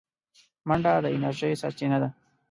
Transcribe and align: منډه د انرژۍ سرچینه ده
منډه 0.67 0.91
د 1.03 1.05
انرژۍ 1.15 1.53
سرچینه 1.61 1.97
ده 2.01 2.09